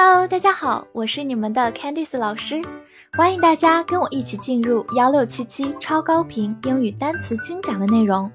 [0.00, 2.62] Hello，大家好，我是你们的 Candice 老师，
[3.14, 8.30] 欢迎大家跟我一起进入幺六七七超高频英语单词精讲的内容，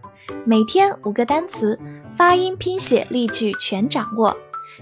[0.45, 1.79] 每天五个单词，
[2.17, 4.35] 发音、拼写、例句全掌握。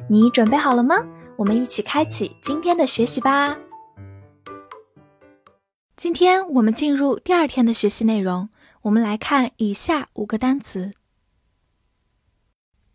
[0.09, 0.95] 你准备好了吗？
[1.35, 3.55] 我们一起开启今天的学习吧。
[5.95, 8.49] 今天我们进入第二天的学习内容，
[8.81, 10.93] 我们来看以下五个单词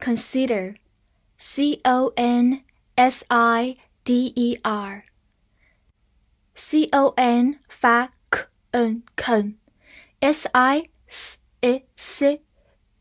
[0.00, 2.65] ：consider，c o n。
[2.95, 5.03] S I D E R
[6.53, 12.43] C O N 发 k n con，S I S E C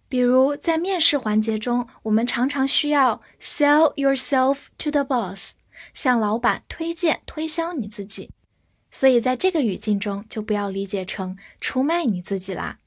[0.09, 5.53] 比如在面试环节中，我们常常需要 sell yourself to the boss，
[5.95, 8.31] 向老板推荐、推销你自己。
[8.91, 12.79] 所以在这个语境中，就不要理解成出卖你自己啦。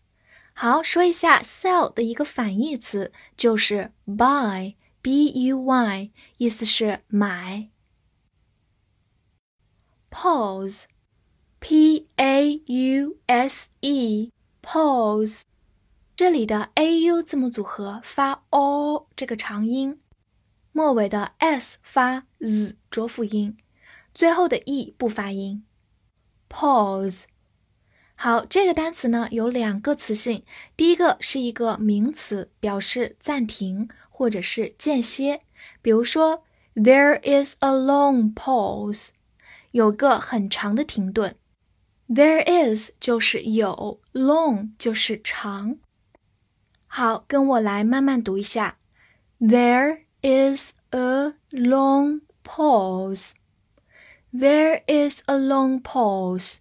[0.54, 7.70] 好，说一下 sell 的一个反义词，就是 buy，b u y，意思是买。
[10.12, 15.44] pause，p a u s e，pause，
[16.16, 20.02] 这里的 a u 字母组合发 o 这个长音，
[20.74, 23.56] 末尾的 s 发 z 浊辅音，
[24.14, 25.64] 最后的 e 不发音。
[26.54, 27.24] Pause，
[28.16, 30.44] 好，这个单词呢有两个词性，
[30.76, 35.42] 第一个是一个名词，表示暂停或者是间歇。
[35.82, 36.44] 比如说
[36.76, 39.12] ，There is a long pause，
[39.72, 41.38] 有个很长的停顿。
[42.08, 45.78] There is 就是有，long 就是长。
[46.86, 48.78] 好，跟我来慢慢读一下
[49.40, 53.32] ，There is a long pause。
[54.34, 56.58] There is a long pause。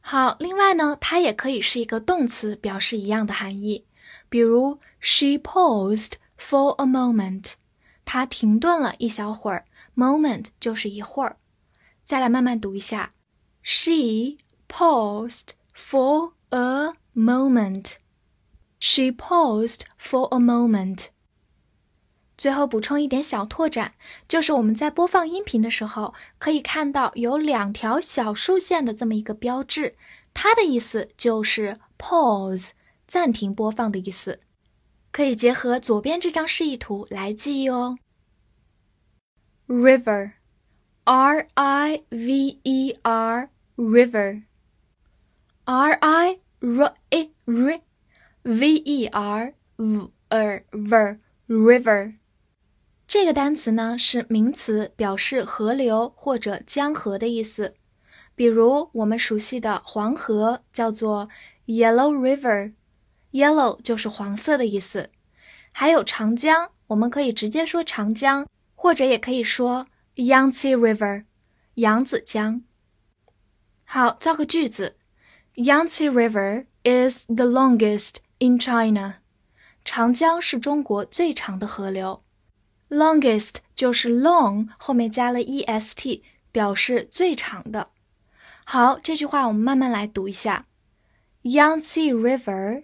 [0.00, 3.86] 好，另外呢，它也可以是一个动词，表示一样的含义。
[4.28, 7.52] 比如，She paused for a moment。
[8.04, 9.64] 她停顿了一小会儿。
[9.96, 11.36] Moment 就是一会儿。
[12.02, 13.14] 再来慢慢读一下
[13.62, 17.94] ，She paused for a moment。
[18.80, 21.06] She paused for a moment。
[22.44, 23.94] 最后补充一点小拓展，
[24.28, 29.96] 就是我们在播放音频的时候，可以看到有两条小竖线的这么一个标志，
[30.34, 32.72] 它的意思就是 pause
[33.06, 34.40] 暂停播放的意思，
[35.10, 37.96] 可以结合左边这张示意图来记忆哦。
[39.66, 44.38] river，r i v e r river，r
[45.94, 47.80] i r e r
[48.42, 51.18] v e r v e r
[51.48, 52.14] river。
[53.06, 57.74] 这个单词呢是名词，表示河流或者江河的意思。
[58.34, 61.28] 比如我们熟悉的黄河叫做
[61.66, 65.10] Yellow River，Yellow 就是黄色的意思。
[65.70, 69.86] 还有长江，我们可以直接说长江，或者也可以说
[70.16, 71.24] Yangtze River，
[71.74, 72.62] 扬子江。
[73.84, 74.96] 好，造个句子
[75.54, 79.16] ：Yangtze River is the longest in China。
[79.84, 82.22] 长江是中国最长的河流。
[82.93, 87.91] Longest 就是 long 后面加了 e s t，表示最长的。
[88.65, 90.65] 好，这句话我们慢慢来读一下。
[91.43, 92.83] Yangtze River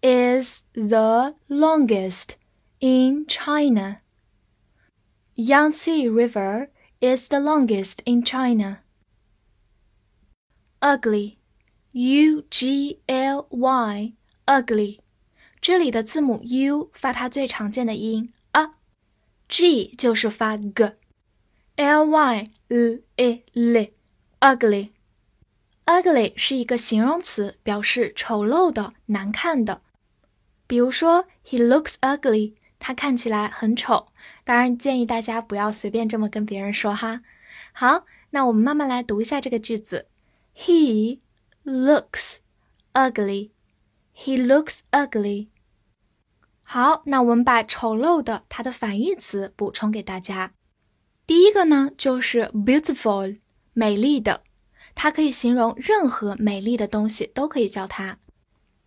[0.00, 2.36] is the longest
[2.80, 4.00] in China?
[5.36, 6.70] Yangtze River
[7.00, 8.78] is the longest in China.
[10.80, 11.36] Ugly,
[11.92, 14.14] U G L Y,
[14.46, 15.00] ugly.
[15.60, 18.32] 这里的字母 U 发它最常见的音
[19.49, 24.91] G 就是发 g，L Y u e l，ugly。
[25.85, 29.81] ugly 是一个形容词，表示丑陋的、难看的。
[30.67, 34.09] 比如说，He looks ugly，他看起来很丑。
[34.43, 37.21] 当然，建议大家不要随便这么跟别人说哈。
[37.73, 40.05] 好，那我们慢慢来读一下这个句子。
[40.55, 41.21] He
[41.65, 42.37] looks
[42.93, 43.49] ugly.
[44.15, 45.47] He looks ugly.
[46.71, 50.53] 好，那我们把丑陋的它的反义词补充给大家。
[51.25, 53.39] 第一个呢，就是 beautiful，
[53.73, 54.43] 美丽的。
[54.93, 58.19] 它可以形容任何美丽的东西，都可以叫它。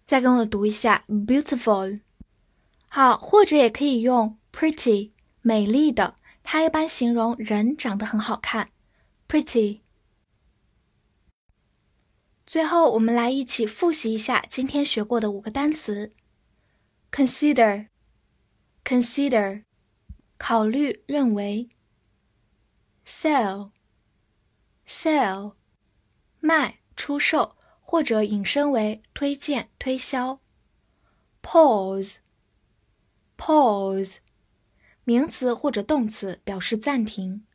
[0.05, 1.99] 再跟我读一下 beautiful。
[2.89, 6.15] 好，或者也可以用 pretty，美丽的。
[6.45, 8.69] 它一般形容人长得很好看
[9.27, 9.81] ，pretty。
[12.47, 16.13] 最后，我们来一起复习一下今天学过的五个单词
[17.12, 19.64] ：consider，consider，
[20.38, 21.70] 考虑、认为；
[23.06, 25.56] sell，sell。
[26.40, 30.40] 卖、出售或者引申为推荐、推销。
[31.42, 32.20] pause，pause，
[35.04, 37.48] 名词或者动词表示暂停。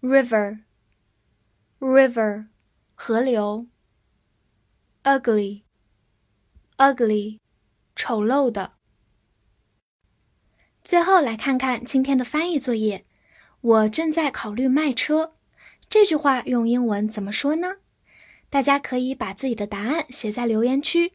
[0.00, 2.46] river，river，
[2.94, 3.66] 河流。
[5.02, 5.62] ugly，ugly，
[8.03, 8.71] 丑陋的。
[10.83, 13.05] 最后来看看今天的翻译作业。
[13.61, 15.35] 我正在考虑卖车。
[15.87, 17.75] 这句话用英文怎么说呢？
[18.49, 21.13] 大家可以把自己的答案写在留言区，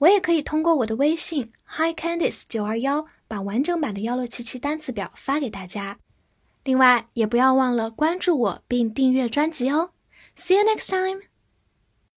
[0.00, 5.98] 我也可以通过我的微信 Hi Candice 九二幺把完整版的幺六七七单词表发给大家。
[6.64, 9.92] 另外，也不要忘了关注我并订阅专辑哦。
[10.36, 11.22] See you next time.